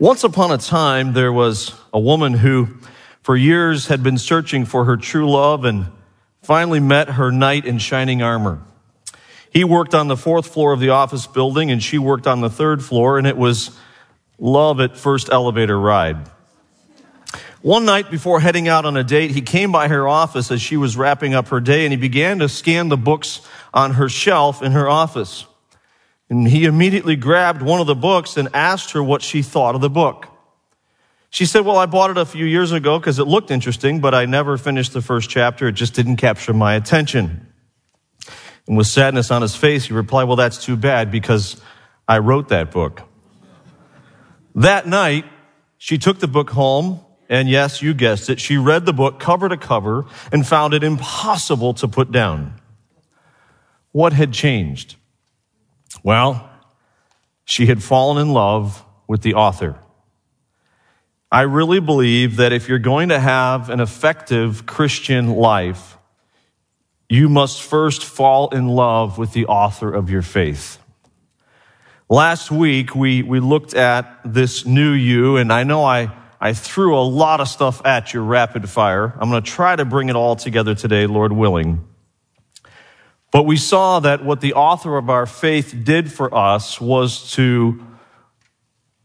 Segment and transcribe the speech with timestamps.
[0.00, 2.68] Once upon a time, there was a woman who,
[3.22, 5.86] for years, had been searching for her true love and
[6.42, 8.60] finally met her knight in shining armor.
[9.50, 12.50] He worked on the fourth floor of the office building, and she worked on the
[12.50, 13.70] third floor, and it was
[14.36, 16.16] love at first elevator ride.
[17.62, 20.76] One night before heading out on a date, he came by her office as she
[20.76, 23.42] was wrapping up her day, and he began to scan the books
[23.72, 25.46] on her shelf in her office.
[26.34, 29.80] And he immediately grabbed one of the books and asked her what she thought of
[29.80, 30.26] the book.
[31.30, 34.16] She said, Well, I bought it a few years ago because it looked interesting, but
[34.16, 35.68] I never finished the first chapter.
[35.68, 37.52] It just didn't capture my attention.
[38.66, 41.60] And with sadness on his face, he replied, Well, that's too bad because
[42.08, 43.02] I wrote that book.
[44.56, 45.26] That night,
[45.78, 49.48] she took the book home, and yes, you guessed it, she read the book cover
[49.48, 52.60] to cover and found it impossible to put down.
[53.92, 54.96] What had changed?
[56.02, 56.50] Well,
[57.44, 59.76] she had fallen in love with the author.
[61.30, 65.98] I really believe that if you're going to have an effective Christian life,
[67.08, 70.78] you must first fall in love with the author of your faith.
[72.08, 76.96] Last week, we, we looked at this new you, and I know I, I threw
[76.96, 79.14] a lot of stuff at you rapid fire.
[79.18, 81.84] I'm going to try to bring it all together today, Lord willing.
[83.34, 87.84] But we saw that what the author of our faith did for us was to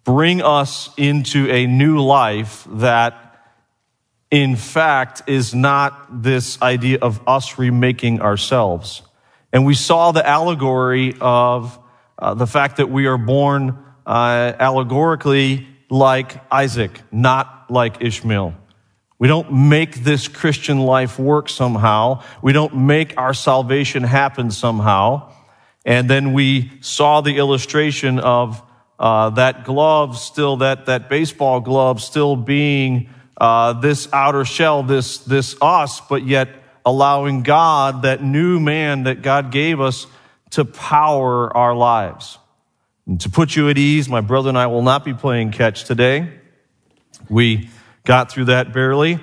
[0.03, 3.41] bring us into a new life that,
[4.29, 9.01] in fact, is not this idea of us remaking ourselves.
[9.51, 11.79] And we saw the allegory of
[12.19, 18.53] uh, the fact that we are born uh, allegorically like Isaac, not like Ishmael.
[19.19, 22.23] We don't make this Christian life work somehow.
[22.41, 25.33] We don't make our salvation happen somehow.
[25.85, 28.63] And then we saw the illustration of
[28.97, 35.19] uh, that glove still, that, that baseball glove still being uh, this outer shell, this,
[35.19, 36.49] this us, but yet
[36.85, 40.07] allowing God, that new man that God gave us,
[40.51, 42.37] to power our lives.
[43.05, 45.83] And to put you at ease, my brother and I will not be playing catch
[45.83, 46.31] today.
[47.29, 47.69] We
[48.09, 49.19] Got through that barely.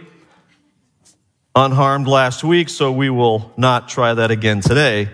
[1.56, 5.08] Unharmed last week, so we will not try that again today.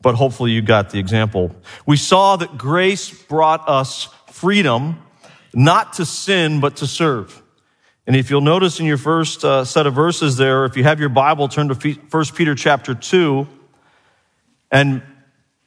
[0.00, 1.50] But hopefully you got the example.
[1.84, 5.02] We saw that grace brought us freedom,
[5.52, 7.42] not to sin, but to serve.
[8.06, 11.00] And if you'll notice in your first uh, set of verses there, if you have
[11.00, 13.48] your Bible, turn to 1 Peter chapter 2.
[14.70, 15.02] And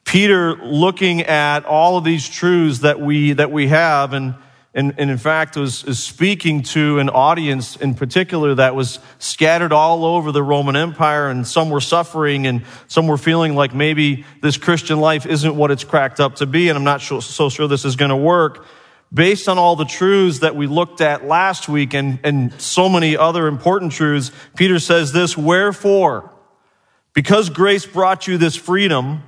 [0.06, 4.36] Peter looking at all of these truths that we, that we have and
[4.76, 9.72] and, and in fact was, was speaking to an audience in particular that was scattered
[9.72, 14.26] all over the Roman Empire, and some were suffering, and some were feeling like maybe
[14.42, 17.50] this Christian life isn't what it's cracked up to be, and I'm not so, so
[17.50, 18.66] sure this is going to work.
[19.14, 23.16] Based on all the truths that we looked at last week and, and so many
[23.16, 26.32] other important truths, Peter says this, wherefore,
[27.14, 29.24] because grace brought you this freedom,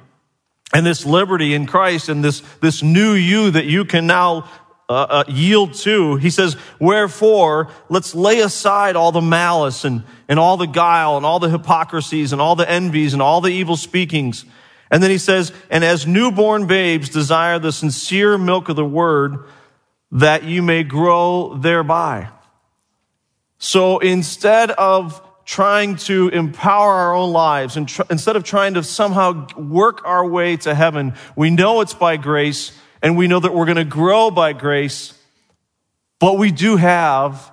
[0.73, 4.49] and this liberty in Christ and this, this new you that you can now
[4.89, 6.15] uh, uh, yield to.
[6.15, 11.25] He says, wherefore, let's lay aside all the malice and, and all the guile and
[11.25, 14.45] all the hypocrisies and all the envies and all the evil speakings.
[14.89, 19.43] And then he says, and as newborn babes desire the sincere milk of the word
[20.11, 22.29] that you may grow thereby.
[23.57, 28.83] So instead of trying to empower our own lives and tr- instead of trying to
[28.83, 32.71] somehow work our way to heaven, we know it's by grace
[33.01, 35.13] and we know that we're going to grow by grace,
[36.19, 37.51] but we do have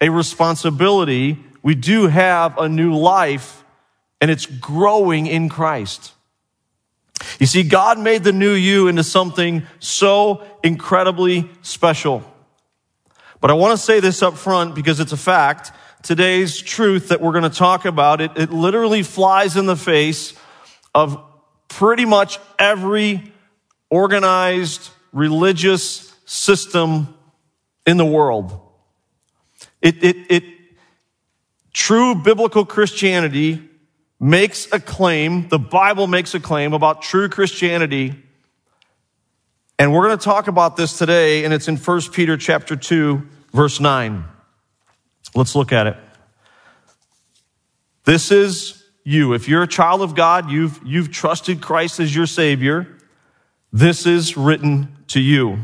[0.00, 1.38] a responsibility.
[1.62, 3.64] We do have a new life,
[4.20, 6.12] and it's growing in Christ.
[7.38, 12.24] You see, God made the new you into something so incredibly special.
[13.40, 15.72] But I want to say this up front because it's a fact.
[16.02, 20.34] Today's truth that we're going to talk about, it, it literally flies in the face
[20.94, 21.22] of
[21.68, 23.29] pretty much every
[23.90, 27.14] organized religious system
[27.86, 28.58] in the world.
[29.82, 30.44] It, it, it,
[31.72, 33.68] true biblical Christianity
[34.20, 38.14] makes a claim, the Bible makes a claim about true Christianity.
[39.78, 43.26] And we're going to talk about this today, and it's in 1 Peter chapter 2,
[43.52, 44.24] verse 9.
[45.34, 45.96] Let's look at it.
[48.04, 49.32] This is you.
[49.32, 52.98] If you're a child of God, you've, you've trusted Christ as your Savior.
[53.72, 55.58] This is written to you.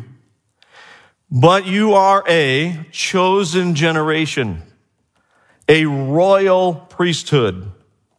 [1.30, 4.62] But you are a chosen generation,
[5.68, 7.72] a royal priesthood.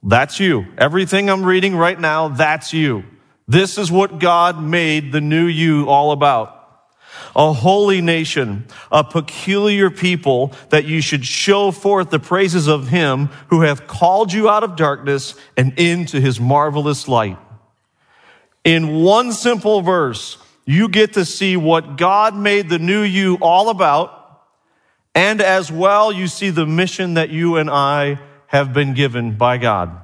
[0.04, 0.68] That's you.
[0.78, 3.04] Everything I'm reading right now, that's you.
[3.48, 6.54] This is what God made the new you all about.
[7.36, 13.28] a holy nation, a peculiar people that you should show forth the praises of him
[13.50, 17.38] who hath called you out of darkness and into his marvelous light.
[18.68, 23.70] In one simple verse, you get to see what God made the new you all
[23.70, 24.44] about.
[25.16, 29.58] And as well, you see the mission that you and I have been given by
[29.58, 29.98] God.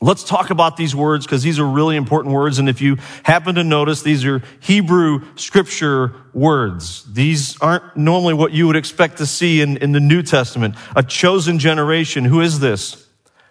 [0.00, 2.58] Let's talk about these words because these are really important words.
[2.58, 7.04] And if you happen to notice, these are Hebrew scripture words.
[7.12, 10.76] These aren't normally what you would expect to see in, in the New Testament.
[10.96, 12.24] A chosen generation.
[12.24, 13.05] Who is this?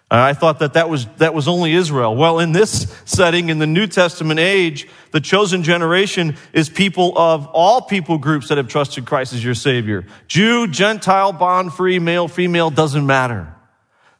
[0.08, 2.14] I thought that that was, that was only Israel.
[2.14, 7.46] Well, in this setting, in the New Testament age, the chosen generation is people of
[7.46, 10.06] all people groups that have trusted Christ as your Savior.
[10.28, 13.52] Jew, Gentile, bond free, male, female, doesn't matter.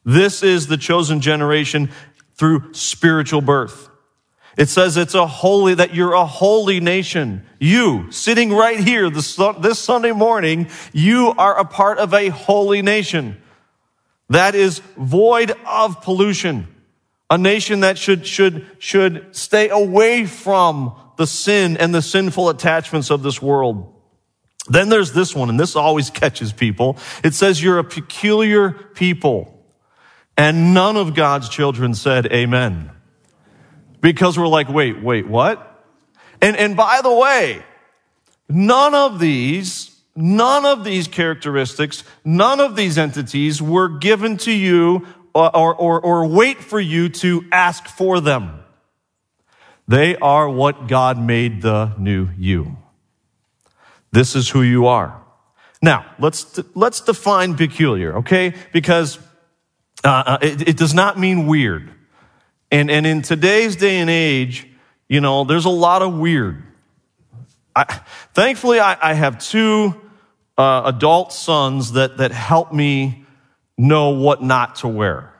[0.05, 1.91] This is the chosen generation
[2.35, 3.88] through spiritual birth.
[4.59, 7.47] It says it's a holy, that you're a holy nation.
[7.61, 12.83] You, sitting right here this, this Sunday morning, you are a part of a holy
[12.83, 13.41] nation
[14.28, 16.69] that is void of pollution.
[17.31, 23.11] A nation that should, should, should stay away from the sin and the sinful attachments
[23.11, 23.93] of this world.
[24.69, 26.99] Then there's this one, and this always catches people.
[27.25, 29.52] It says you're a peculiar people.
[30.37, 32.90] And none of God's children said amen.
[34.00, 35.84] Because we're like, wait, wait, what?
[36.43, 37.62] And, and by the way,
[38.49, 45.07] none of these, none of these characteristics, none of these entities were given to you
[45.35, 48.63] or, or, or, or wait for you to ask for them.
[49.87, 52.79] They are what God made the new you.
[54.11, 55.23] This is who you are.
[55.83, 58.55] Now, let's, let's define peculiar, okay?
[58.73, 59.19] Because
[60.03, 61.91] uh, uh, it, it, does not mean weird.
[62.71, 64.67] And, and in today's day and age,
[65.09, 66.62] you know, there's a lot of weird.
[67.75, 67.85] I,
[68.33, 70.01] thankfully, I, I, have two
[70.58, 73.25] uh, adult sons that, that help me
[73.76, 75.32] know what not to wear.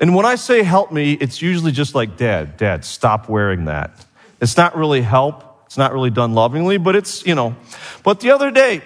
[0.00, 4.04] And when I say help me, it's usually just like, Dad, Dad, stop wearing that.
[4.40, 5.62] It's not really help.
[5.66, 7.56] It's not really done lovingly, but it's, you know.
[8.02, 8.82] But the other day,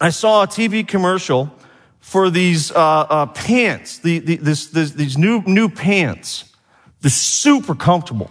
[0.00, 1.52] I saw a TV commercial
[1.98, 6.44] for these uh, uh, pants, the, the, this, this, these new, new pants.
[7.00, 8.30] They're super comfortable.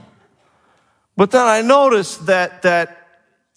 [1.15, 2.96] But then I noticed that, that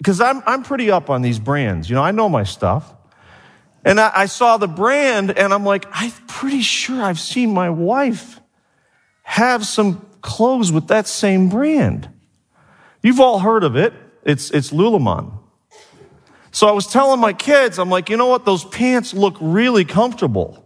[0.00, 2.94] because I'm, I'm pretty up on these brands, you know, I know my stuff.
[3.84, 7.68] And I, I saw the brand and I'm like, I'm pretty sure I've seen my
[7.68, 8.40] wife
[9.24, 12.08] have some clothes with that same brand.
[13.02, 13.92] You've all heard of it.
[14.24, 15.38] It's, it's Lululemon.
[16.50, 18.46] So I was telling my kids, I'm like, you know what?
[18.46, 20.64] Those pants look really comfortable.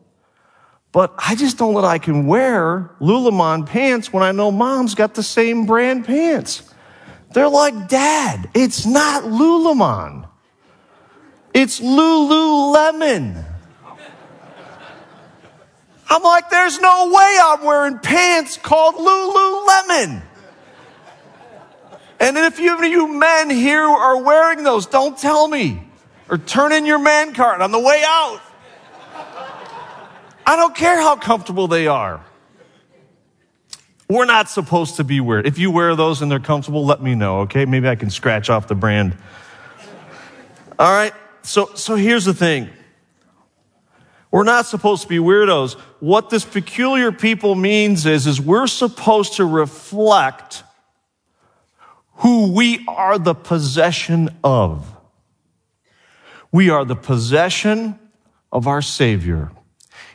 [0.93, 4.95] But I just don't know that I can wear Lululemon pants when I know mom's
[4.95, 6.73] got the same brand pants.
[7.35, 10.29] They're like, Dad, it's not Lululemon.
[11.53, 13.45] It's Lululemon.
[16.09, 20.23] I'm like, there's no way I'm wearing pants called Lululemon.
[22.21, 25.83] And if you, you men here are wearing those, don't tell me.
[26.29, 28.41] Or turn in your man card on the way out.
[30.47, 32.25] I don't care how comfortable they are.
[34.09, 35.47] We're not supposed to be weird.
[35.47, 37.65] If you wear those and they're comfortable, let me know, okay?
[37.65, 39.17] Maybe I can scratch off the brand.
[40.79, 41.15] All right.
[41.43, 42.69] So, so here's the thing.
[44.31, 45.75] We're not supposed to be weirdos.
[46.01, 50.65] What this peculiar people means is, is we're supposed to reflect
[52.17, 54.93] who we are the possession of.
[56.51, 57.99] We are the possession
[58.53, 59.51] of our Savior.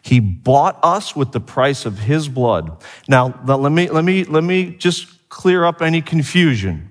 [0.10, 2.84] He bought us with the price of His blood.
[3.08, 6.90] Now, let me, let me, let me just clear up any confusion.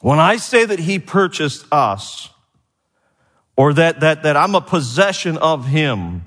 [0.00, 2.30] When I say that He purchased us,
[3.54, 6.24] or that, that, that I'm a possession of Him,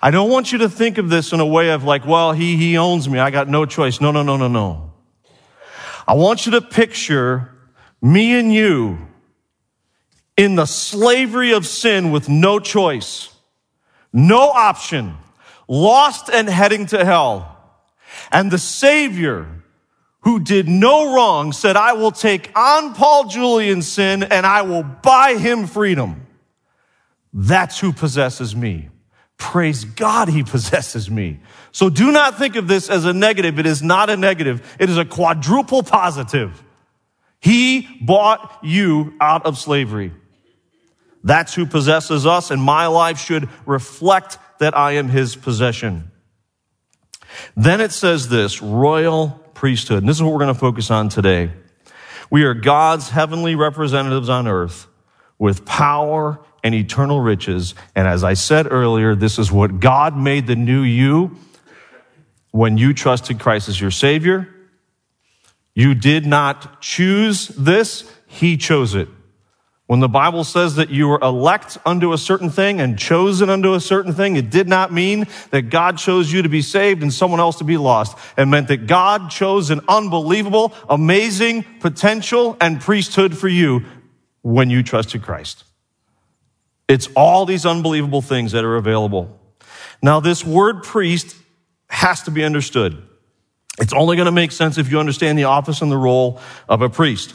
[0.00, 2.56] I don't want you to think of this in a way of like, well, He,
[2.56, 3.18] He owns me.
[3.18, 4.00] I got no choice.
[4.00, 4.94] No, no, no, no, no.
[6.08, 7.52] I want you to picture
[8.00, 9.06] me and you
[10.38, 13.28] in the slavery of sin with no choice,
[14.14, 15.18] no option,
[15.68, 17.56] lost and heading to hell.
[18.30, 19.46] And the Savior,
[20.20, 24.82] who did no wrong, said, I will take on Paul Julian's sin and I will
[24.82, 26.26] buy him freedom.
[27.32, 28.88] That's who possesses me.
[29.38, 31.40] Praise God, he possesses me.
[31.72, 33.58] So do not think of this as a negative.
[33.58, 34.76] It is not a negative.
[34.78, 36.62] It is a quadruple positive.
[37.40, 40.12] He bought you out of slavery.
[41.22, 46.10] That's who possesses us, and my life should reflect that I am his possession.
[47.56, 49.98] Then it says this royal priesthood.
[49.98, 51.50] And this is what we're going to focus on today.
[52.30, 54.86] We are God's heavenly representatives on earth
[55.38, 57.74] with power and eternal riches.
[57.94, 61.36] And as I said earlier, this is what God made the new you
[62.50, 64.48] when you trusted Christ as your Savior.
[65.74, 69.08] You did not choose this, He chose it.
[69.86, 73.74] When the Bible says that you were elect unto a certain thing and chosen unto
[73.74, 77.12] a certain thing, it did not mean that God chose you to be saved and
[77.12, 78.18] someone else to be lost.
[78.36, 83.84] It meant that God chose an unbelievable, amazing potential and priesthood for you
[84.42, 85.62] when you trusted Christ.
[86.88, 89.40] It's all these unbelievable things that are available.
[90.02, 91.36] Now, this word priest
[91.88, 93.00] has to be understood.
[93.78, 96.82] It's only going to make sense if you understand the office and the role of
[96.82, 97.34] a priest.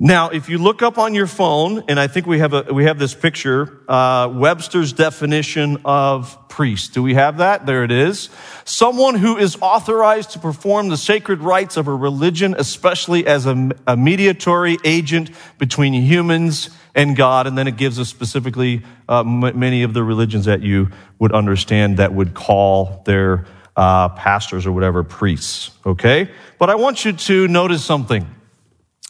[0.00, 2.84] Now, if you look up on your phone, and I think we have a, we
[2.84, 6.94] have this picture, uh, Webster's definition of priest.
[6.94, 7.64] Do we have that?
[7.64, 8.28] There it is.
[8.64, 13.70] Someone who is authorized to perform the sacred rites of a religion, especially as a,
[13.86, 17.46] a mediatory agent between humans and God.
[17.46, 21.32] And then it gives us specifically uh, m- many of the religions that you would
[21.32, 23.46] understand that would call their
[23.76, 25.70] uh, pastors or whatever priests.
[25.86, 28.26] Okay, but I want you to notice something.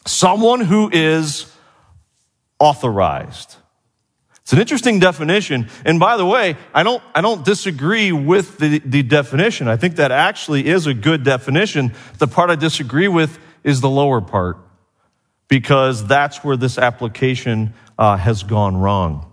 [0.05, 1.51] Someone who is
[2.59, 3.55] authorized.
[4.41, 5.69] It's an interesting definition.
[5.85, 9.67] And by the way, I don't, I don't disagree with the, the definition.
[9.67, 11.93] I think that actually is a good definition.
[12.19, 14.57] The part I disagree with is the lower part
[15.47, 19.31] because that's where this application uh, has gone wrong.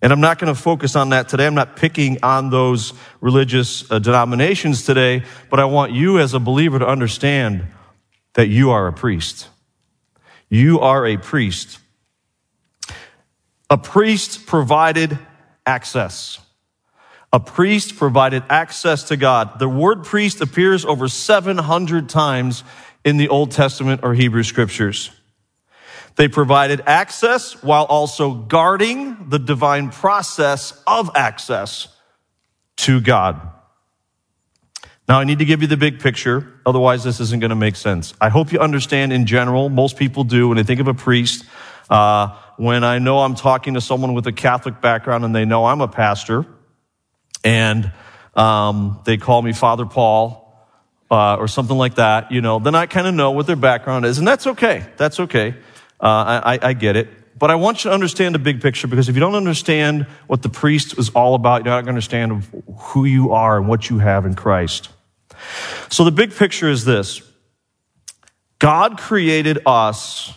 [0.00, 1.46] And I'm not going to focus on that today.
[1.46, 6.38] I'm not picking on those religious uh, denominations today, but I want you as a
[6.38, 7.66] believer to understand
[8.34, 9.48] that you are a priest.
[10.48, 11.78] You are a priest.
[13.70, 15.18] A priest provided
[15.66, 16.40] access.
[17.32, 19.58] A priest provided access to God.
[19.58, 22.64] The word priest appears over 700 times
[23.04, 25.10] in the Old Testament or Hebrew scriptures.
[26.16, 31.88] They provided access while also guarding the divine process of access
[32.78, 33.40] to God.
[35.08, 37.76] Now, I need to give you the big picture, otherwise, this isn't going to make
[37.76, 38.12] sense.
[38.20, 41.46] I hope you understand in general, most people do when they think of a priest.
[41.88, 45.64] Uh, when I know I'm talking to someone with a Catholic background and they know
[45.64, 46.44] I'm a pastor,
[47.42, 47.90] and
[48.34, 50.44] um, they call me Father Paul
[51.10, 54.04] uh, or something like that, you know, then I kind of know what their background
[54.04, 54.84] is, and that's okay.
[54.98, 55.54] That's okay.
[56.00, 57.08] Uh, I, I get it.
[57.38, 60.42] But I want you to understand the big picture because if you don't understand what
[60.42, 62.44] the priest is all about, you're not going to understand
[62.78, 64.90] who you are and what you have in Christ.
[65.90, 67.22] So the big picture is this
[68.58, 70.32] God created us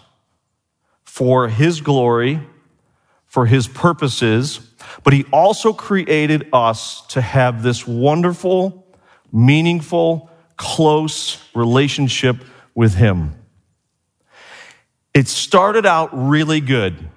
[1.03, 2.39] for His glory,
[3.25, 4.60] for His purposes,
[5.03, 8.88] but He also created us to have this wonderful,
[9.31, 12.38] meaningful, close relationship
[12.75, 13.36] with Him.
[15.13, 17.10] It started out really good.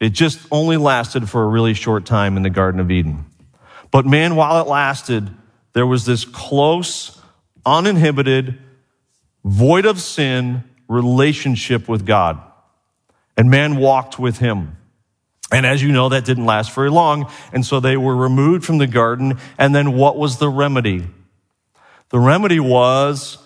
[0.00, 3.24] It just only lasted for a really short time in the Garden of Eden.
[3.90, 5.30] But man, while it lasted,
[5.74, 7.20] there was this close,
[7.66, 8.58] uninhibited,
[9.44, 12.40] void of sin relationship with God.
[13.36, 14.76] And man walked with him.
[15.52, 17.30] And as you know, that didn't last very long.
[17.52, 19.38] And so they were removed from the garden.
[19.58, 21.06] And then what was the remedy?
[22.10, 23.38] The remedy was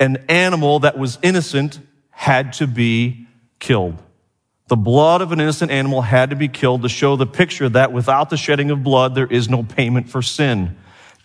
[0.00, 1.78] an animal that was innocent
[2.10, 3.26] had to be
[3.58, 4.02] killed.
[4.68, 7.92] The blood of an innocent animal had to be killed to show the picture that
[7.92, 10.76] without the shedding of blood, there is no payment for sin.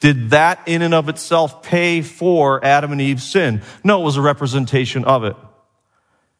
[0.02, 3.62] Did that in and of itself pay for Adam and Eve's sin?
[3.84, 5.36] No, it was a representation of it.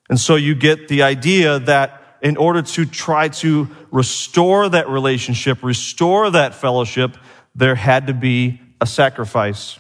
[0.10, 5.64] And so you get the idea that in order to try to restore that relationship,
[5.64, 7.16] restore that fellowship,
[7.56, 9.80] there had to be a sacrifice.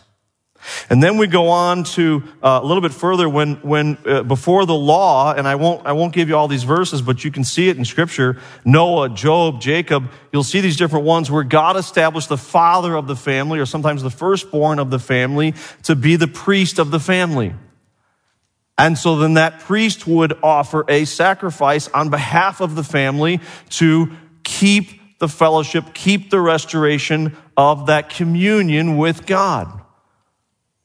[0.90, 4.66] And then we go on to uh, a little bit further when, when uh, before
[4.66, 7.44] the law, and I won't, I won't give you all these verses, but you can
[7.44, 8.38] see it in scripture.
[8.64, 13.16] Noah, Job, Jacob, you'll see these different ones where God established the father of the
[13.16, 15.54] family, or sometimes the firstborn of the family,
[15.84, 17.54] to be the priest of the family.
[18.78, 23.40] And so then that priest would offer a sacrifice on behalf of the family
[23.72, 24.12] to
[24.44, 29.81] keep the fellowship, keep the restoration of that communion with God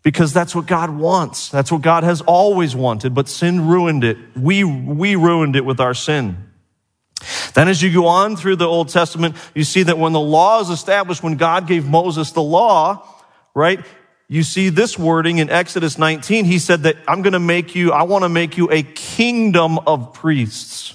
[0.06, 1.48] because that's what God wants.
[1.48, 4.16] That's what God has always wanted, but sin ruined it.
[4.36, 6.48] We, we ruined it with our sin.
[7.54, 10.60] Then as you go on through the Old Testament, you see that when the law
[10.60, 13.04] is established, when God gave Moses the law,
[13.52, 13.84] right?
[14.28, 16.44] You see this wording in Exodus 19.
[16.44, 19.76] He said that I'm going to make you, I want to make you a kingdom
[19.88, 20.94] of priests.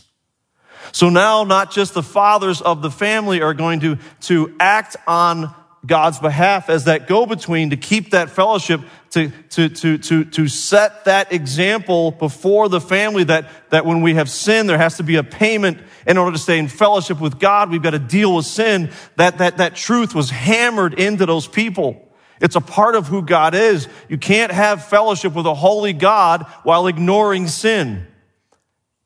[0.94, 5.54] So now not just the fathers of the family are going to, to act on
[5.86, 10.48] God's behalf as that go between to keep that fellowship, to, to, to, to, to
[10.48, 15.04] set that example before the family that, that when we have sin, there has to
[15.04, 17.72] be a payment in order to stay in fellowship with God.
[17.72, 18.92] We've got to deal with sin.
[19.16, 22.10] That, that, that truth was hammered into those people.
[22.40, 23.88] It's a part of who God is.
[24.08, 28.06] You can't have fellowship with a holy God while ignoring sin.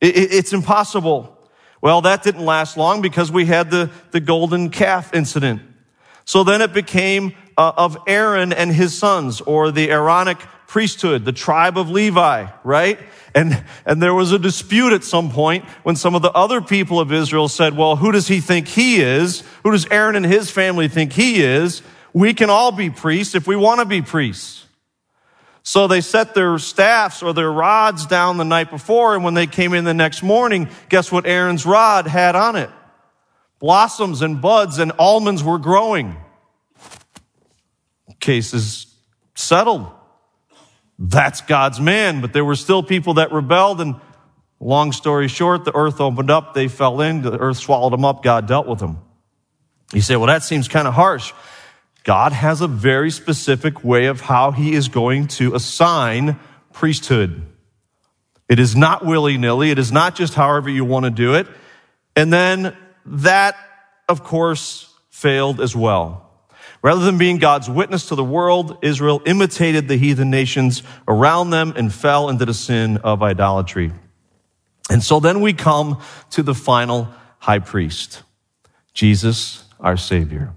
[0.02, 1.32] It, it, it's impossible.
[1.82, 5.62] Well, that didn't last long because we had the, the golden calf incident.
[6.26, 11.32] So then it became uh, of Aaron and his sons, or the Aaronic priesthood, the
[11.32, 13.00] tribe of Levi, right?
[13.34, 17.00] And, and there was a dispute at some point when some of the other people
[17.00, 19.44] of Israel said, well, who does he think he is?
[19.64, 21.82] Who does Aaron and his family think he is?
[22.14, 24.66] We can all be priests if we want to be priests.
[25.64, 29.48] So they set their staffs or their rods down the night before, and when they
[29.48, 32.70] came in the next morning, guess what Aaron's rod had on it?
[33.60, 36.18] Blossoms and buds and almonds were growing.
[38.20, 38.88] Case is
[39.36, 39.88] settled.
[40.98, 43.96] That's God's man, but there were still people that rebelled and
[44.60, 48.24] long story short, the earth opened up, they fell in, the earth swallowed them up,
[48.24, 49.00] God dealt with them.
[49.94, 51.34] You say, well, that seems kind of harsh.
[52.04, 56.40] God has a very specific way of how he is going to assign
[56.72, 57.44] priesthood.
[58.48, 59.72] It is not willy nilly.
[59.72, 61.48] It is not just however you want to do it.
[62.16, 63.56] And then that,
[64.10, 66.22] of course, failed as well.
[66.82, 71.74] Rather than being God's witness to the world, Israel imitated the heathen nations around them
[71.76, 73.92] and fell into the sin of idolatry.
[74.90, 77.08] And so then we come to the final
[77.40, 78.22] high priest,
[78.94, 80.54] Jesus, our Savior.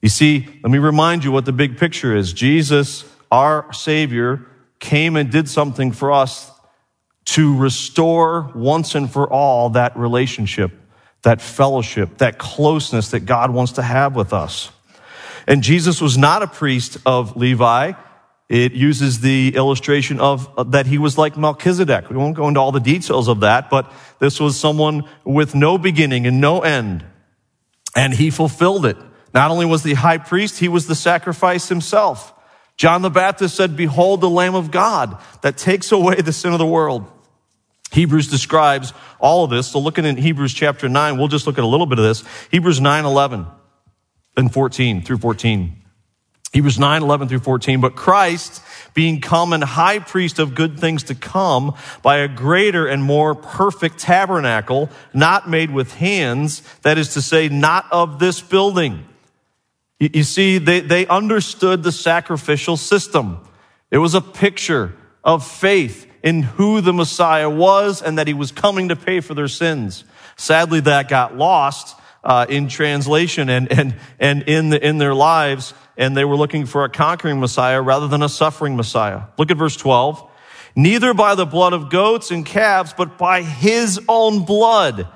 [0.00, 2.32] You see, let me remind you what the big picture is.
[2.32, 4.46] Jesus, our Savior,
[4.78, 6.50] came and did something for us
[7.26, 10.72] to restore once and for all that relationship
[11.22, 14.70] that fellowship, that closeness that God wants to have with us.
[15.46, 17.92] And Jesus was not a priest of Levi.
[18.48, 22.10] It uses the illustration of uh, that he was like Melchizedek.
[22.10, 25.78] We won't go into all the details of that, but this was someone with no
[25.78, 27.04] beginning and no end.
[27.94, 28.96] And he fulfilled it.
[29.32, 32.34] Not only was the high priest, he was the sacrifice himself.
[32.76, 36.58] John the Baptist said, behold the Lamb of God that takes away the sin of
[36.58, 37.10] the world.
[37.92, 39.68] Hebrews describes all of this.
[39.68, 42.24] So looking in Hebrews chapter 9, we'll just look at a little bit of this.
[42.50, 43.46] Hebrews 9, 11
[44.36, 45.76] and 14 through 14.
[46.52, 47.80] Hebrews 9, 11 through 14.
[47.80, 53.04] But Christ, being common high priest of good things to come by a greater and
[53.04, 59.06] more perfect tabernacle, not made with hands, that is to say, not of this building.
[60.00, 63.46] You see, they, they understood the sacrificial system.
[63.90, 68.52] It was a picture of faith in who the Messiah was and that he was
[68.52, 70.04] coming to pay for their sins.
[70.36, 75.74] Sadly, that got lost uh, in translation and, and, and in, the, in their lives,
[75.96, 79.22] and they were looking for a conquering Messiah rather than a suffering Messiah.
[79.38, 80.28] Look at verse 12.
[80.76, 85.08] Neither by the blood of goats and calves, but by his own blood.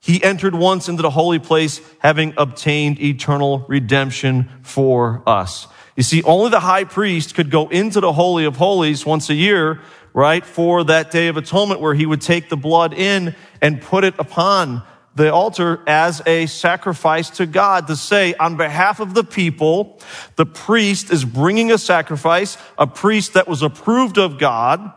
[0.00, 5.66] He entered once into the holy place, having obtained eternal redemption for us.
[5.96, 9.34] You see, only the high priest could go into the Holy of Holies once a
[9.34, 9.80] year
[10.16, 14.02] right, for that day of atonement where he would take the blood in and put
[14.02, 14.82] it upon
[15.14, 20.00] the altar as a sacrifice to God to say, on behalf of the people,
[20.36, 24.90] the priest is bringing a sacrifice, a priest that was approved of God.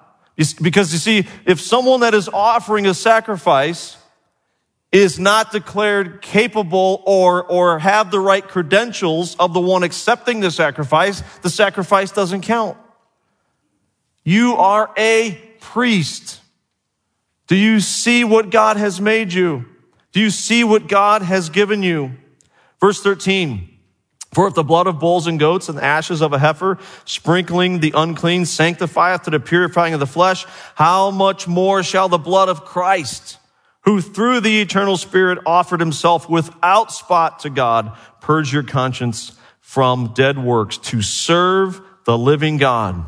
[0.62, 3.98] Because you see, if someone that is offering a sacrifice
[4.90, 10.50] is not declared capable or, or have the right credentials of the one accepting the
[10.50, 12.78] sacrifice, the sacrifice doesn't count.
[14.24, 16.42] You are a priest.
[17.48, 19.66] Do you see what God has made you?
[20.12, 22.12] Do you see what God has given you?
[22.80, 23.70] Verse 13.
[24.34, 27.80] For if the blood of bulls and goats and the ashes of a heifer, sprinkling
[27.80, 32.48] the unclean, sanctifieth to the purifying of the flesh, how much more shall the blood
[32.48, 33.38] of Christ,
[33.82, 40.14] who through the eternal Spirit offered himself without spot to God, purge your conscience from
[40.14, 43.06] dead works to serve the living God?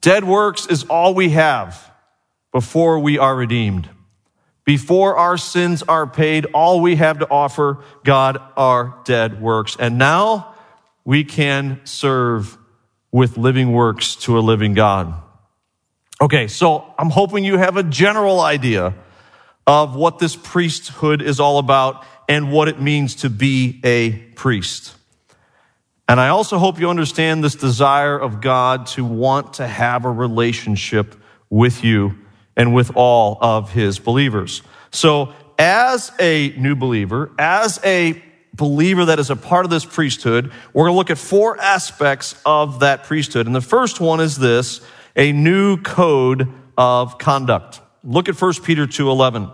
[0.00, 1.90] Dead works is all we have
[2.52, 3.88] before we are redeemed.
[4.64, 9.76] Before our sins are paid, all we have to offer God are dead works.
[9.78, 10.54] And now
[11.04, 12.56] we can serve
[13.10, 15.14] with living works to a living God.
[16.20, 18.94] Okay, so I'm hoping you have a general idea
[19.66, 24.94] of what this priesthood is all about and what it means to be a priest.
[26.10, 30.10] And I also hope you understand this desire of God to want to have a
[30.10, 31.14] relationship
[31.48, 32.18] with you
[32.56, 34.62] and with all of his believers.
[34.90, 38.20] So, as a new believer, as a
[38.52, 42.34] believer that is a part of this priesthood, we're going to look at four aspects
[42.44, 43.46] of that priesthood.
[43.46, 44.80] And the first one is this,
[45.14, 47.80] a new code of conduct.
[48.02, 49.48] Look at 1 Peter 2:11.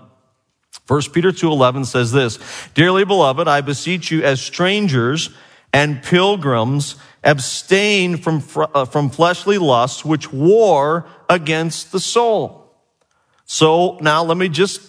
[0.87, 2.38] 1 Peter 2:11 says this,
[2.73, 5.29] "Dearly beloved, I beseech you as strangers
[5.77, 8.43] and pilgrims, abstain from,
[8.75, 12.73] uh, from fleshly lusts which war against the soul."
[13.45, 14.81] So now let me just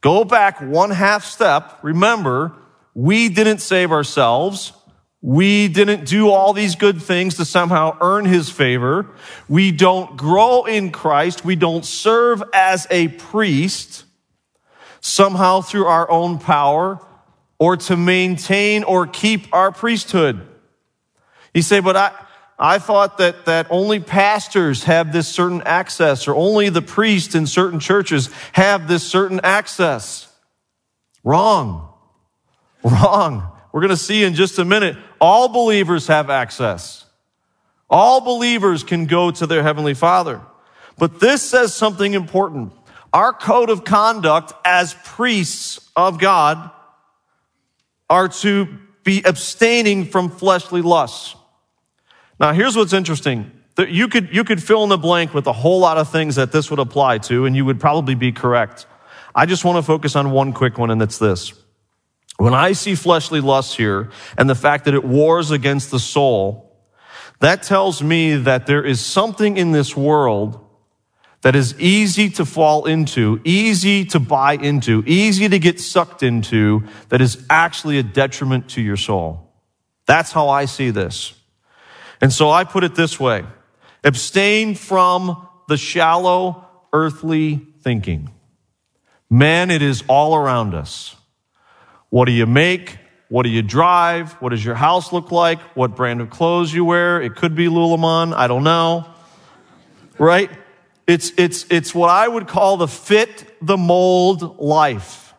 [0.00, 1.78] go back one half step.
[1.82, 2.52] Remember,
[2.94, 4.72] we didn't save ourselves.
[5.20, 9.06] We didn't do all these good things to somehow earn his favor.
[9.48, 11.44] We don't grow in Christ.
[11.44, 14.04] We don't serve as a priest
[15.00, 17.00] somehow through our own power
[17.58, 20.46] or to maintain or keep our priesthood.
[21.54, 22.12] You say, but I,
[22.58, 27.46] I thought that, that only pastors have this certain access or only the priests in
[27.46, 30.32] certain churches have this certain access.
[31.24, 31.92] Wrong.
[32.82, 33.50] Wrong.
[33.72, 34.96] We're going to see in just a minute.
[35.20, 37.04] All believers have access.
[37.90, 40.40] All believers can go to their Heavenly Father.
[40.98, 42.72] But this says something important.
[43.12, 46.70] Our code of conduct as priests of God
[48.08, 48.68] are to
[49.04, 51.36] be abstaining from fleshly lusts.
[52.38, 53.52] Now, here's what's interesting.
[53.78, 56.52] You could, you could fill in the blank with a whole lot of things that
[56.52, 58.86] this would apply to, and you would probably be correct.
[59.34, 61.52] I just want to focus on one quick one, and it's this.
[62.38, 66.76] When I see fleshly lusts here and the fact that it wars against the soul,
[67.40, 70.65] that tells me that there is something in this world
[71.46, 76.82] that is easy to fall into, easy to buy into, easy to get sucked into,
[77.08, 79.48] that is actually a detriment to your soul.
[80.06, 81.34] That's how I see this.
[82.20, 83.44] And so I put it this way.
[84.02, 88.28] Abstain from the shallow earthly thinking.
[89.30, 91.14] Man, it is all around us.
[92.10, 92.98] What do you make?
[93.28, 94.32] What do you drive?
[94.42, 95.60] What does your house look like?
[95.76, 97.22] What brand of clothes you wear?
[97.22, 98.34] It could be Lululemon.
[98.34, 99.06] I don't know.
[100.18, 100.50] Right?
[101.06, 105.34] It's, it's, it's what I would call the fit the mold life.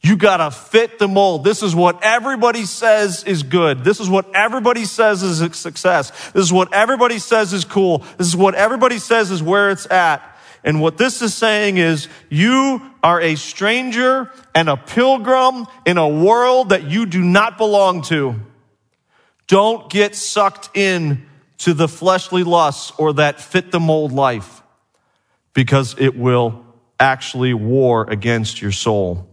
[0.00, 1.44] You gotta fit the mold.
[1.44, 3.84] This is what everybody says is good.
[3.84, 6.10] This is what everybody says is a success.
[6.32, 7.98] This is what everybody says is cool.
[8.18, 10.28] This is what everybody says is where it's at.
[10.64, 16.08] And what this is saying is you are a stranger and a pilgrim in a
[16.08, 18.36] world that you do not belong to.
[19.46, 21.26] Don't get sucked in
[21.58, 24.61] to the fleshly lusts or that fit the mold life
[25.54, 26.64] because it will
[26.98, 29.28] actually war against your soul.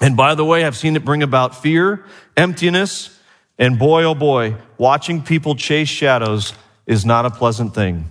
[0.00, 2.04] And by the way, I've seen it bring about fear,
[2.36, 3.18] emptiness,
[3.58, 6.52] and boy, oh boy, watching people chase shadows
[6.86, 8.10] is not a pleasant thing.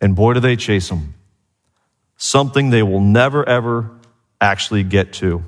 [0.00, 1.14] And boy, do they chase them
[2.18, 3.90] something they will never ever
[4.40, 5.42] actually get to.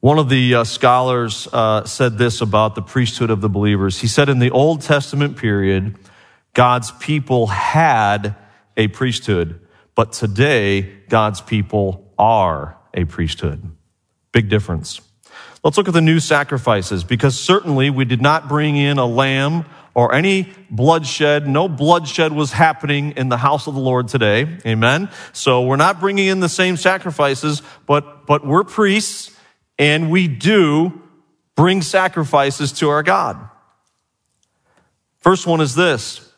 [0.00, 4.00] One of the uh, scholars uh, said this about the priesthood of the believers.
[4.00, 5.96] He said in the Old Testament period,
[6.54, 8.34] God's people had
[8.76, 9.60] a priesthood,
[9.94, 13.62] but today God's people are a priesthood.
[14.32, 15.00] Big difference.
[15.62, 19.66] Let's look at the new sacrifices because certainly we did not bring in a lamb
[19.94, 21.46] or any bloodshed.
[21.46, 24.58] No bloodshed was happening in the house of the Lord today.
[24.64, 25.10] Amen.
[25.32, 29.36] So we're not bringing in the same sacrifices, but, but we're priests
[29.78, 31.02] and we do
[31.56, 33.48] bring sacrifices to our God.
[35.18, 36.29] First one is this.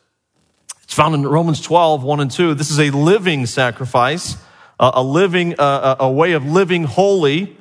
[0.93, 2.53] It's found in Romans 12, 1 and 2.
[2.53, 4.37] This is a living sacrifice,
[4.79, 7.57] a living, a way of living holy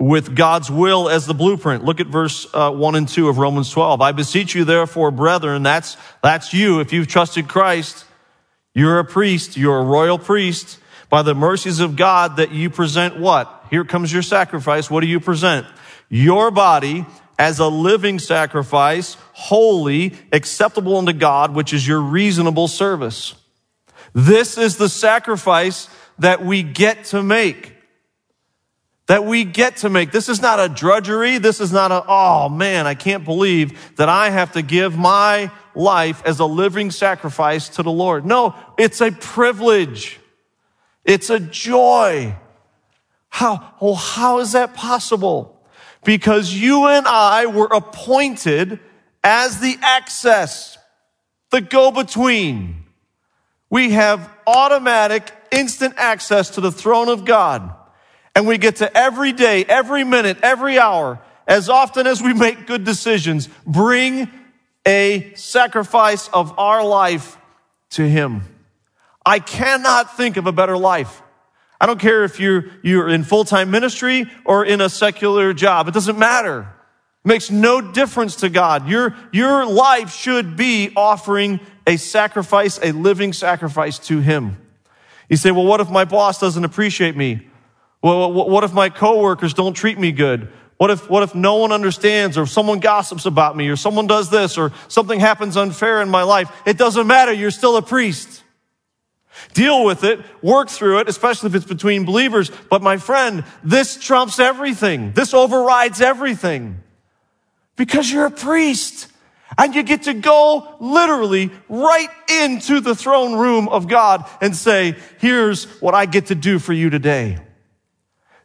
[0.00, 1.84] with God's will as the blueprint.
[1.84, 4.00] Look at verse uh, 1 and 2 of Romans 12.
[4.00, 6.80] I beseech you, therefore, brethren, that's, that's you.
[6.80, 8.04] If you've trusted Christ,
[8.74, 13.16] you're a priest, you're a royal priest, by the mercies of God, that you present
[13.16, 13.64] what?
[13.70, 14.90] Here comes your sacrifice.
[14.90, 15.68] What do you present?
[16.08, 17.06] Your body
[17.38, 23.34] as a living sacrifice, holy, acceptable unto God, which is your reasonable service.
[24.14, 27.74] This is the sacrifice that we get to make
[29.06, 30.12] that we get to make.
[30.12, 31.38] This is not a drudgery.
[31.38, 35.50] This is not a, oh man, I can't believe that I have to give my
[35.74, 38.24] life as a living sacrifice to the Lord.
[38.24, 40.20] No, it's a privilege.
[41.04, 42.34] It's a joy.
[43.28, 45.50] How, well, how is that possible?
[46.04, 48.78] Because you and I were appointed
[49.24, 50.76] as the access,
[51.50, 52.84] the go-between.
[53.70, 57.74] We have automatic, instant access to the throne of God.
[58.36, 62.66] And we get to every day, every minute, every hour, as often as we make
[62.66, 64.28] good decisions, bring
[64.86, 67.38] a sacrifice of our life
[67.90, 68.42] to Him.
[69.24, 71.22] I cannot think of a better life.
[71.80, 75.88] I don't care if you're, you're in full-time ministry or in a secular job.
[75.88, 76.73] It doesn't matter.
[77.24, 78.88] Makes no difference to God.
[78.88, 84.58] Your, your life should be offering a sacrifice, a living sacrifice to Him.
[85.28, 87.48] You say, well, what if my boss doesn't appreciate me?
[88.02, 90.52] Well, what if my coworkers don't treat me good?
[90.76, 94.28] What if, what if no one understands or someone gossips about me or someone does
[94.28, 96.50] this or something happens unfair in my life?
[96.66, 97.32] It doesn't matter.
[97.32, 98.42] You're still a priest.
[99.52, 102.50] Deal with it, work through it, especially if it's between believers.
[102.70, 105.12] But my friend, this trumps everything.
[105.12, 106.80] This overrides everything.
[107.76, 109.08] Because you're a priest.
[109.56, 112.08] And you get to go literally right
[112.42, 116.72] into the throne room of God and say, here's what I get to do for
[116.72, 117.38] you today.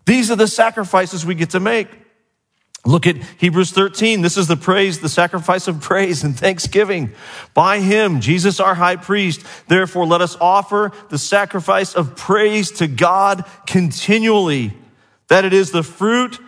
[0.06, 1.88] These are the sacrifices we get to make.
[2.86, 4.22] Look at Hebrews 13.
[4.22, 7.12] This is the praise, the sacrifice of praise and thanksgiving.
[7.54, 9.46] By him, Jesus our high priest.
[9.68, 14.74] Therefore, let us offer the sacrifice of praise to God continually.
[15.28, 16.40] That it is the fruit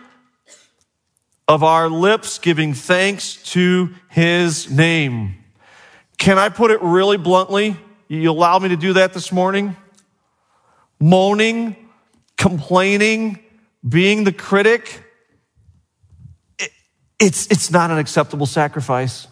[1.52, 5.36] of our lips giving thanks to his name.
[6.16, 7.76] Can I put it really bluntly?
[8.08, 9.76] You allow me to do that this morning?
[10.98, 11.76] Moaning,
[12.38, 13.38] complaining,
[13.86, 15.02] being the critic,
[17.18, 19.28] it's, it's not an acceptable sacrifice.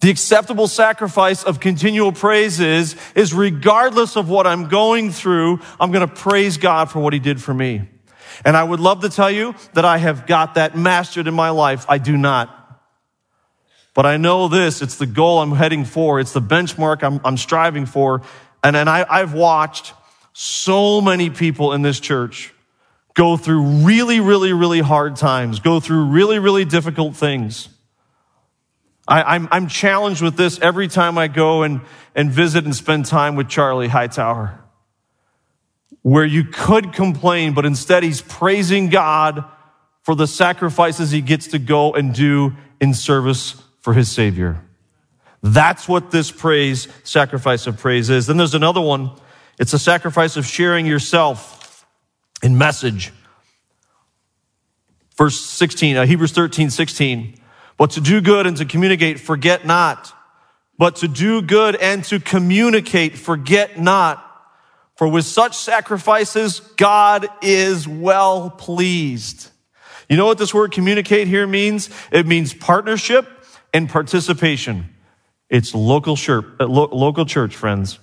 [0.00, 5.92] The acceptable sacrifice of continual praise is, is regardless of what I'm going through, I'm
[5.92, 7.88] going to praise God for what he did for me.
[8.44, 11.50] And I would love to tell you that I have got that mastered in my
[11.50, 11.84] life.
[11.88, 12.56] I do not.
[13.94, 16.20] But I know this, it's the goal I'm heading for.
[16.20, 18.22] It's the benchmark I'm, I'm striving for.
[18.62, 19.92] And, and I, I've watched
[20.32, 22.54] so many people in this church
[23.14, 27.68] go through really, really, really hard times, go through really, really difficult things.
[29.08, 31.80] I, am I'm, I'm challenged with this every time I go and,
[32.14, 34.59] and visit and spend time with Charlie Hightower,
[36.02, 39.44] where you could complain, but instead he's praising God
[40.02, 44.64] for the sacrifices he gets to go and do in service for his Savior.
[45.42, 48.26] That's what this praise, sacrifice of praise is.
[48.26, 49.10] Then there's another one.
[49.58, 51.86] It's a sacrifice of sharing yourself
[52.42, 53.12] in message.
[55.16, 57.34] Verse 16, uh, Hebrews 13, 16.
[57.76, 60.14] But to do good and to communicate, forget not.
[60.78, 64.26] But to do good and to communicate, forget not.
[65.00, 69.48] For with such sacrifices, God is well pleased.
[70.10, 71.88] You know what this word communicate here means?
[72.12, 73.26] It means partnership
[73.72, 74.94] and participation.
[75.48, 77.98] It's local church, local church, friends.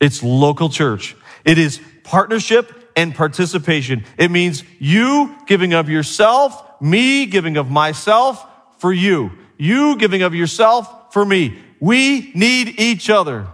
[0.00, 1.14] It's local church.
[1.44, 4.04] It is partnership and participation.
[4.18, 8.44] It means you giving of yourself, me giving of myself
[8.78, 11.60] for you, you giving of yourself for me.
[11.78, 13.46] We need each other.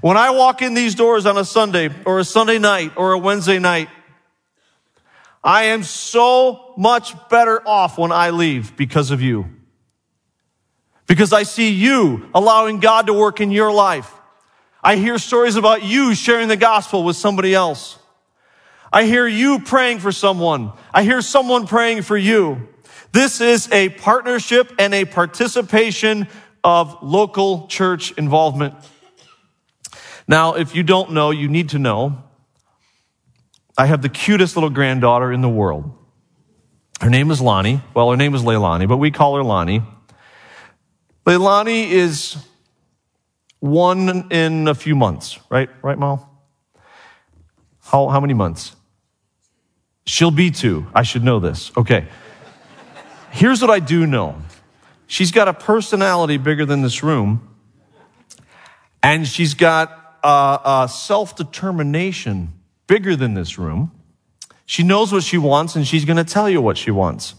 [0.00, 3.18] When I walk in these doors on a Sunday or a Sunday night or a
[3.18, 3.88] Wednesday night,
[5.42, 9.46] I am so much better off when I leave because of you.
[11.06, 14.12] Because I see you allowing God to work in your life.
[14.82, 17.98] I hear stories about you sharing the gospel with somebody else.
[18.92, 20.72] I hear you praying for someone.
[20.92, 22.68] I hear someone praying for you.
[23.12, 26.28] This is a partnership and a participation
[26.62, 28.74] of local church involvement.
[30.28, 32.22] Now, if you don't know, you need to know.
[33.76, 35.96] I have the cutest little granddaughter in the world.
[37.00, 37.80] Her name is Lonnie.
[37.94, 39.82] Well, her name is Leilani, but we call her Lonnie.
[41.26, 42.36] Leilani is
[43.58, 45.70] one in a few months, right?
[45.82, 46.26] Right, Mal?
[47.82, 48.76] How, how many months?
[50.06, 50.86] She'll be two.
[50.94, 51.72] I should know this.
[51.76, 52.06] Okay.
[53.30, 54.42] Here's what I do know
[55.06, 57.48] she's got a personality bigger than this room,
[59.02, 62.52] and she's got Uh, uh, a, a self determination
[62.86, 63.92] bigger than this room.
[64.66, 67.34] She knows what she wants, and she's going to tell you what she wants.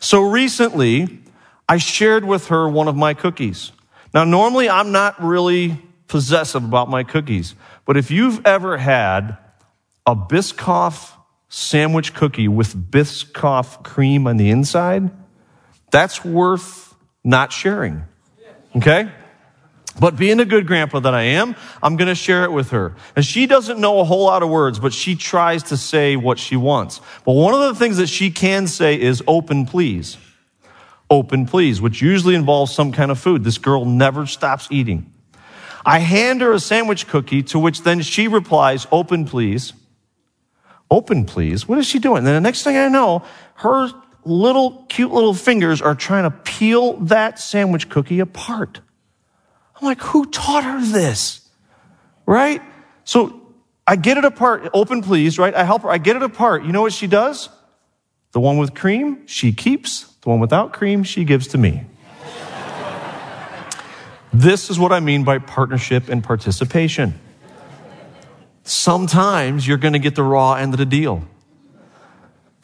[0.00, 1.20] So recently,
[1.68, 3.72] I shared with her one of my cookies.
[4.14, 7.54] Now, normally I'm not really possessive about my cookies,
[7.84, 9.36] but if you've ever had
[10.06, 11.12] a Biscoff
[11.48, 15.10] sandwich cookie with Biscoff cream on the inside,
[15.90, 18.04] that's worth not sharing.
[18.76, 19.10] Okay?
[20.00, 22.94] But being a good grandpa that I am, I'm going to share it with her.
[23.14, 26.38] And she doesn't know a whole lot of words, but she tries to say what
[26.38, 27.00] she wants.
[27.24, 30.16] But one of the things that she can say is open, please.
[31.10, 33.44] Open, please, which usually involves some kind of food.
[33.44, 35.12] This girl never stops eating.
[35.84, 39.74] I hand her a sandwich cookie to which then she replies, open, please.
[40.90, 41.68] Open, please.
[41.68, 42.18] What is she doing?
[42.18, 43.24] And then the next thing I know,
[43.56, 43.90] her
[44.24, 48.80] little, cute little fingers are trying to peel that sandwich cookie apart.
[49.82, 51.40] I'm like, who taught her this?
[52.24, 52.62] Right?
[53.02, 53.52] So
[53.84, 54.70] I get it apart.
[54.72, 55.52] Open, please, right?
[55.52, 55.90] I help her.
[55.90, 56.62] I get it apart.
[56.64, 57.48] You know what she does?
[58.30, 60.04] The one with cream, she keeps.
[60.22, 61.84] The one without cream, she gives to me.
[64.32, 67.18] this is what I mean by partnership and participation.
[68.62, 71.24] Sometimes you're going to get the raw end of the deal.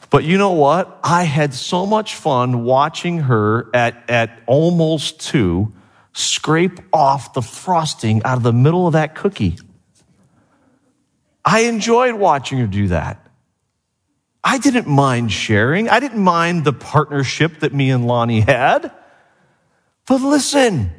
[0.09, 1.01] But you know what?
[1.03, 5.73] I had so much fun watching her at, at almost two
[6.19, 9.57] scrape off the frosting out of the middle of that cookie.
[11.45, 13.25] I enjoyed watching her do that.
[14.43, 15.89] I didn't mind sharing.
[15.89, 18.91] I didn't mind the partnership that me and Lonnie had.
[20.07, 20.91] But listen,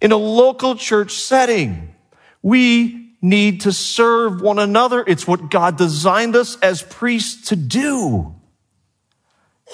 [0.00, 1.94] in a local church setting,
[2.42, 5.02] we need to serve one another.
[5.06, 8.34] It's what God designed us as priests to do.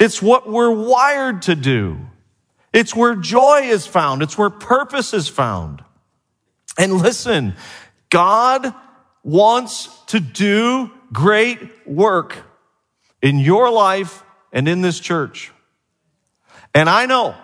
[0.00, 1.98] It's what we're wired to do.
[2.74, 4.20] It's where joy is found.
[4.20, 5.82] It's where purpose is found.
[6.76, 7.54] And listen,
[8.10, 8.74] God
[9.22, 12.36] wants to do great work
[13.22, 15.52] in your life and in this church.
[16.74, 17.36] And I know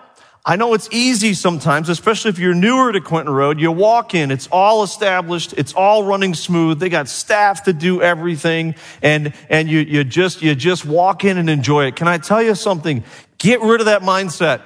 [0.45, 3.61] I know it's easy sometimes, especially if you're newer to Quentin Road.
[3.61, 6.81] You walk in, it's all established, it's all running smooth.
[6.81, 11.37] They got staff to do everything, and, and you, you just, you just walk in
[11.37, 11.97] and enjoy it.
[11.97, 13.05] Can I tell you something?
[13.37, 14.63] Get rid of that mindset.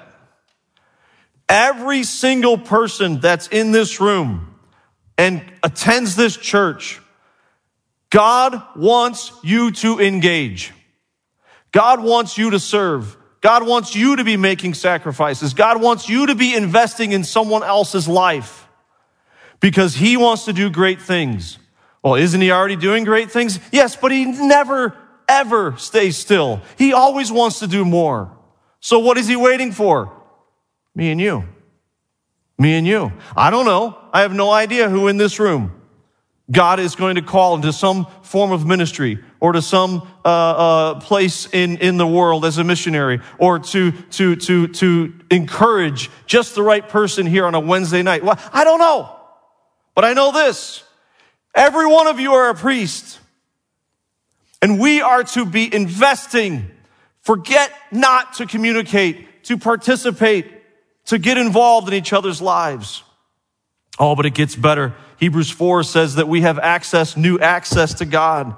[1.48, 4.54] Every single person that's in this room
[5.18, 7.00] and attends this church,
[8.10, 10.72] God wants you to engage.
[11.72, 13.16] God wants you to serve.
[13.40, 15.52] God wants you to be making sacrifices.
[15.52, 18.66] God wants you to be investing in someone else's life
[19.60, 21.58] because he wants to do great things.
[22.02, 23.58] Well, isn't he already doing great things?
[23.72, 24.96] Yes, but he never,
[25.28, 26.62] ever stays still.
[26.78, 28.30] He always wants to do more.
[28.80, 30.12] So what is he waiting for?
[30.94, 31.44] Me and you.
[32.58, 33.12] Me and you.
[33.36, 33.98] I don't know.
[34.12, 35.72] I have no idea who in this room
[36.50, 41.00] God is going to call into some form of ministry or to some uh, uh,
[41.00, 46.54] place in, in the world as a missionary or to, to, to, to encourage just
[46.54, 48.22] the right person here on a Wednesday night.
[48.22, 49.16] Well, I don't know.
[49.94, 50.84] But I know this.
[51.54, 53.20] Every one of you are a priest.
[54.60, 56.70] And we are to be investing.
[57.22, 60.46] Forget not to communicate, to participate,
[61.06, 63.02] to get involved in each other's lives.
[63.98, 64.94] Oh, but it gets better.
[65.18, 68.56] Hebrews 4 says that we have access, new access to God.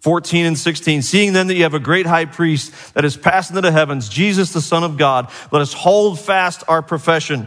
[0.00, 1.02] 14 and 16.
[1.02, 4.08] Seeing then that you have a great high priest that is passed into the heavens,
[4.08, 7.46] Jesus, the Son of God, let us hold fast our profession.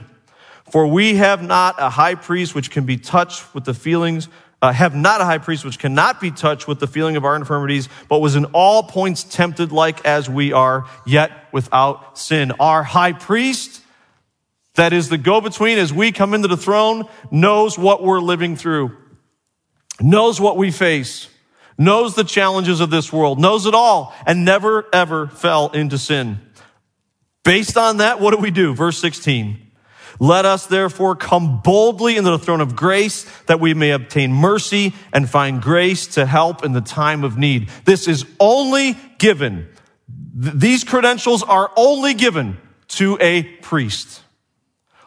[0.71, 4.29] For we have not a high priest which can be touched with the feelings,
[4.61, 7.35] uh, have not a high priest which cannot be touched with the feeling of our
[7.35, 12.53] infirmities, but was in all points tempted like as we are, yet without sin.
[12.57, 13.81] Our high priest
[14.75, 18.55] that is the go between as we come into the throne, knows what we're living
[18.55, 18.95] through,
[19.99, 21.29] knows what we face,
[21.77, 26.39] knows the challenges of this world, knows it all, and never ever fell into sin.
[27.43, 28.73] Based on that, what do we do?
[28.73, 29.61] Verse 16.
[30.19, 34.93] Let us therefore come boldly into the throne of grace that we may obtain mercy
[35.11, 37.69] and find grace to help in the time of need.
[37.83, 39.67] This is only given.
[40.07, 42.57] These credentials are only given
[42.89, 44.21] to a priest.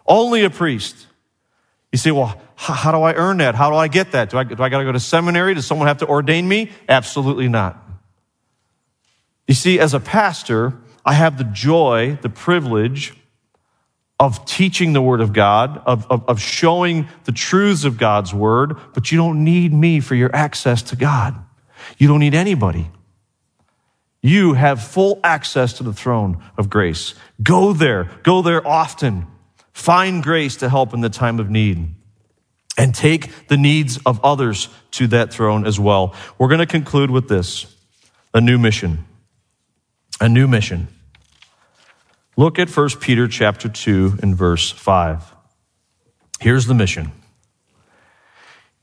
[0.08, 1.06] Only a priest.
[1.92, 3.54] You say, well, how, do I earn that?
[3.54, 4.30] How do I get that?
[4.30, 5.54] Do I, do I got to go to seminary?
[5.54, 6.72] Does someone have to ordain me?
[6.88, 7.82] Absolutely not.
[9.46, 13.14] You see, as a pastor, I have the joy, the privilege
[14.20, 18.76] of teaching the Word of God, of, of, of, showing the truths of God's Word,
[18.92, 21.36] but you don't need me for your access to God.
[21.96, 22.90] You don't need anybody.
[24.20, 27.14] You have full access to the throne of grace.
[27.40, 28.10] Go there.
[28.24, 29.28] Go there often.
[29.78, 31.94] Find grace to help in the time of need
[32.76, 36.16] and take the needs of others to that throne as well.
[36.36, 37.76] We're going to conclude with this
[38.34, 39.04] a new mission.
[40.20, 40.88] A new mission.
[42.36, 45.32] Look at 1 Peter chapter 2 and verse 5.
[46.40, 47.12] Here's the mission.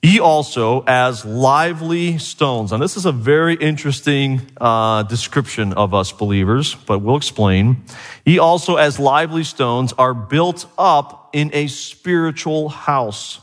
[0.06, 2.72] Ye also, as lively stones.
[2.72, 7.86] Now, this is a very interesting uh, description of us believers, but we'll explain.
[8.24, 13.40] Ye also, as lively stones, are built up in a spiritual house,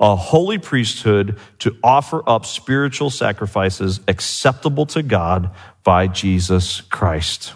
[0.00, 5.50] a holy priesthood to offer up spiritual sacrifices acceptable to God
[5.84, 7.52] by Jesus Christ.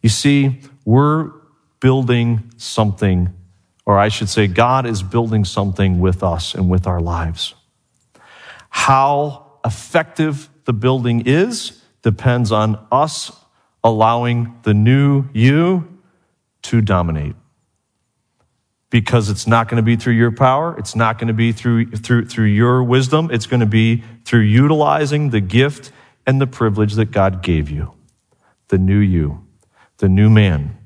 [0.00, 1.30] You see, we're
[1.78, 3.34] building something
[3.90, 7.56] or I should say, God is building something with us and with our lives.
[8.70, 13.30] How effective the building is depends on us
[13.84, 15.98] allowing the new you
[16.62, 17.34] to dominate.
[18.88, 20.76] Because it's not going to be through your power.
[20.78, 23.30] It's not going to be through, through, through your wisdom.
[23.32, 25.92] It's going to be through utilizing the gift
[26.26, 27.92] and the privilege that God gave you,
[28.68, 29.46] the new you,
[29.98, 30.76] the new man,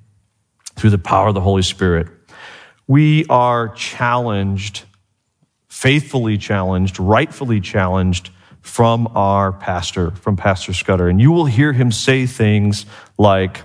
[0.77, 2.09] through the power of the Holy Spirit.
[2.87, 4.85] We are challenged,
[5.75, 11.09] faithfully challenged, rightfully challenged from our pastor, from Pastor Scudder.
[11.09, 12.87] And you will hear him say things
[13.19, 13.61] like,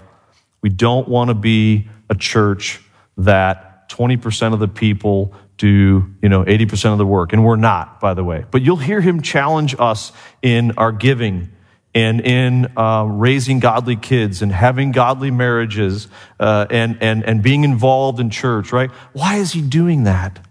[0.63, 2.81] we don't want to be a church
[3.17, 7.31] that 20% of the people do, you know, 80% of the work.
[7.31, 8.43] And we're not, by the way.
[8.49, 11.49] But you'll hear him challenge us in our giving
[11.93, 16.07] and in uh, raising godly kids and having godly marriages
[16.39, 18.89] uh, and, and, and being involved in church, right?
[19.13, 20.43] Why is he doing that?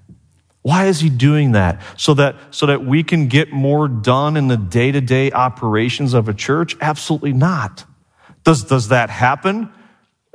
[0.62, 1.80] Why is he doing that?
[1.96, 6.14] So that, so that we can get more done in the day to day operations
[6.14, 6.76] of a church?
[6.80, 7.84] Absolutely not.
[8.44, 9.72] Does, does that happen?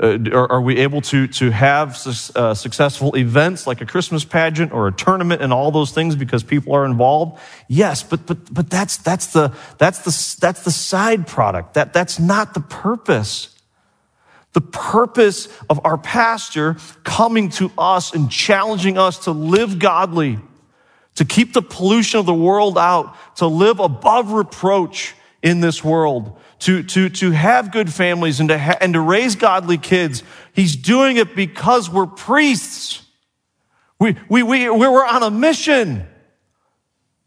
[0.01, 4.25] Uh, are, are, we able to, to have su- uh, successful events like a Christmas
[4.25, 7.39] pageant or a tournament and all those things because people are involved?
[7.67, 11.75] Yes, but, but, but that's, that's the, that's the, that's the side product.
[11.75, 13.52] That, that's not the purpose.
[14.53, 20.39] The purpose of our pastor coming to us and challenging us to live godly,
[21.15, 26.39] to keep the pollution of the world out, to live above reproach in this world,
[26.59, 30.23] to, to, to have good families and to, ha- and to raise godly kids.
[30.53, 33.01] He's doing it because we're priests.
[33.99, 36.07] We, we, we, we were on a mission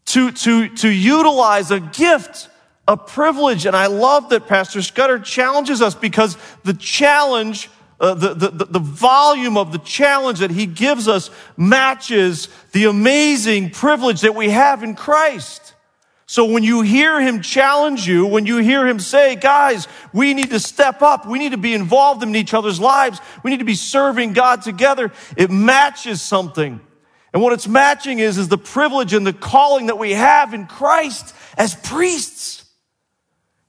[0.05, 2.49] to, to, to utilize a gift
[2.87, 3.65] a privilege.
[3.65, 7.69] And I love that Pastor Scudder challenges us because the challenge,
[7.99, 13.71] uh, the, the, the volume of the challenge that he gives us matches the amazing
[13.71, 15.73] privilege that we have in Christ.
[16.29, 20.49] So when you hear him challenge you, when you hear him say, guys, we need
[20.49, 21.25] to step up.
[21.25, 23.21] We need to be involved in each other's lives.
[23.43, 25.13] We need to be serving God together.
[25.37, 26.81] It matches something.
[27.33, 30.65] And what it's matching is, is the privilege and the calling that we have in
[30.65, 32.65] Christ as priests.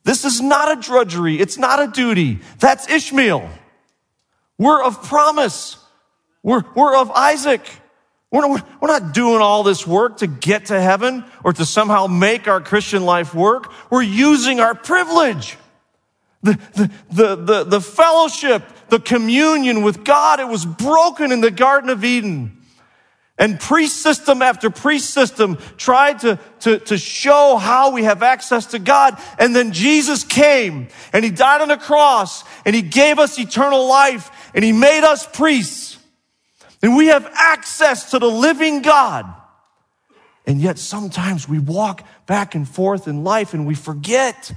[0.08, 1.38] This is not a drudgery.
[1.38, 2.38] It's not a duty.
[2.60, 3.46] That's Ishmael.
[4.56, 5.76] We're of promise.
[6.42, 7.60] We're, we're of Isaac.
[8.30, 12.06] We're not, we're not doing all this work to get to heaven or to somehow
[12.06, 13.70] make our Christian life work.
[13.90, 15.58] We're using our privilege.
[16.42, 21.50] The, the, the, the, the fellowship, the communion with God, it was broken in the
[21.50, 22.57] Garden of Eden.
[23.38, 28.66] And priest system after priest system tried to, to, to show how we have access
[28.66, 29.16] to God.
[29.38, 33.86] And then Jesus came and he died on the cross and he gave us eternal
[33.86, 35.98] life and he made us priests.
[36.82, 39.26] And we have access to the living God.
[40.46, 44.52] And yet sometimes we walk back and forth in life and we forget.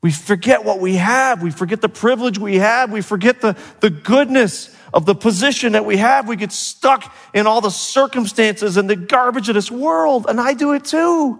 [0.00, 1.42] We forget what we have.
[1.42, 2.92] We forget the privilege we have.
[2.92, 6.26] We forget the, the goodness of the position that we have.
[6.26, 10.24] We get stuck in all the circumstances and the garbage of this world.
[10.26, 11.38] And I do it too.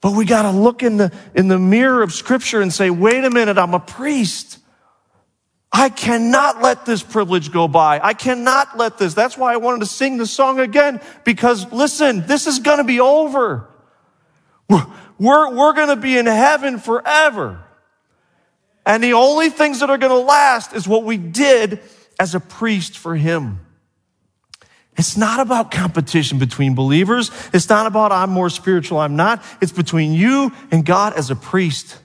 [0.00, 3.22] But we got to look in the, in the mirror of scripture and say, wait
[3.22, 4.58] a minute, I'm a priest.
[5.72, 8.00] I cannot let this privilege go by.
[8.02, 9.14] I cannot let this.
[9.14, 12.84] That's why I wanted to sing the song again, because listen, this is going to
[12.84, 13.68] be over.
[14.68, 14.86] We're,
[15.20, 17.63] we're, we're going to be in heaven forever.
[18.86, 21.80] And the only things that are going to last is what we did
[22.18, 23.60] as a priest for him.
[24.96, 27.30] It's not about competition between believers.
[27.52, 29.42] It's not about I'm more spiritual, I'm not.
[29.60, 31.98] It's between you and God as a priest.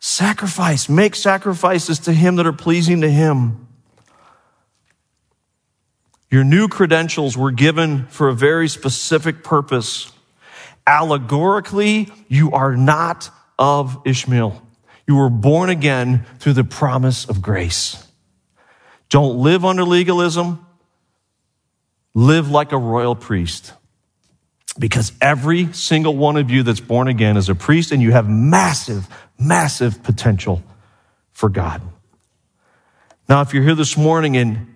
[0.00, 3.68] Sacrifice, make sacrifices to him that are pleasing to him.
[6.30, 10.10] Your new credentials were given for a very specific purpose.
[10.86, 14.60] Allegorically, you are not of Ishmael.
[15.10, 18.06] You were born again through the promise of grace.
[19.08, 20.64] Don't live under legalism.
[22.14, 23.72] Live like a royal priest.
[24.78, 28.28] Because every single one of you that's born again is a priest and you have
[28.30, 30.62] massive, massive potential
[31.32, 31.82] for God.
[33.28, 34.72] Now, if you're here this morning and,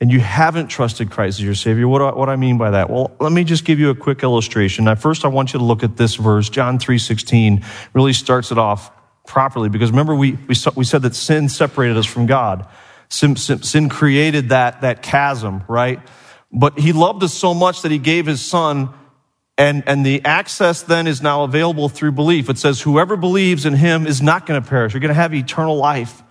[0.00, 2.58] and you haven't trusted Christ as your Savior, what do, I, what do I mean
[2.58, 2.90] by that?
[2.90, 4.86] Well, let me just give you a quick illustration.
[4.86, 6.48] Now, first, I want you to look at this verse.
[6.48, 8.90] John 3.16 really starts it off
[9.26, 12.66] properly because remember we, we, we said that sin separated us from God.
[13.08, 16.00] Sin, sin, sin created that, that chasm, right?
[16.50, 18.92] But he loved us so much that he gave his son
[19.58, 22.48] and, and the access then is now available through belief.
[22.48, 24.94] It says, whoever believes in him is not going to perish.
[24.94, 26.22] You're going to have eternal life.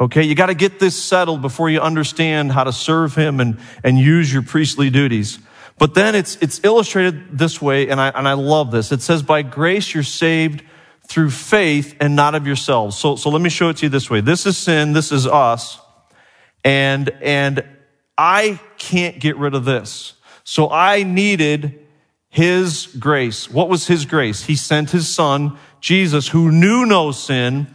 [0.00, 0.22] Okay.
[0.22, 3.98] You got to get this settled before you understand how to serve him and, and
[3.98, 5.38] use your priestly duties.
[5.78, 7.88] But then it's, it's illustrated this way.
[7.88, 8.92] And I, and I love this.
[8.92, 10.62] It says, by grace you're saved
[11.08, 12.96] through faith and not of yourselves.
[12.96, 14.20] So, so let me show it to you this way.
[14.20, 14.92] This is sin.
[14.92, 15.78] This is us.
[16.64, 17.64] And, and
[18.16, 20.14] I can't get rid of this.
[20.44, 21.86] So I needed
[22.28, 23.50] His grace.
[23.50, 24.44] What was His grace?
[24.44, 27.66] He sent His Son, Jesus, who knew no sin.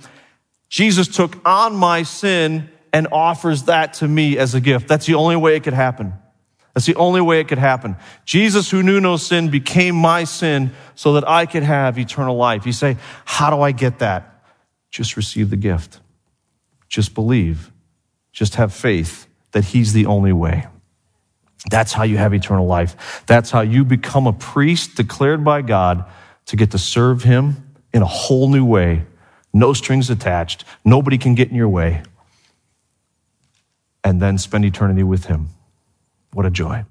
[0.70, 4.88] Jesus took on my sin and offers that to me as a gift.
[4.88, 6.14] That's the only way it could happen.
[6.80, 7.98] That's the only way it could happen.
[8.24, 12.66] Jesus, who knew no sin, became my sin so that I could have eternal life.
[12.66, 14.46] You say, How do I get that?
[14.90, 16.00] Just receive the gift.
[16.88, 17.74] Just believe.
[18.32, 20.68] Just have faith that He's the only way.
[21.70, 23.26] That's how you have eternal life.
[23.28, 26.06] That's how you become a priest declared by God
[26.46, 29.06] to get to serve Him in a whole new way.
[29.52, 30.64] No strings attached.
[30.86, 32.04] Nobody can get in your way.
[34.02, 35.50] And then spend eternity with Him.
[36.32, 36.86] What a joy.